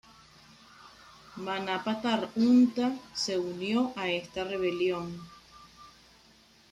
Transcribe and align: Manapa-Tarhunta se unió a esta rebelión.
Manapa-Tarhunta 1.37 2.97
se 3.13 3.37
unió 3.37 3.93
a 3.95 4.09
esta 4.09 4.43
rebelión. 4.45 5.15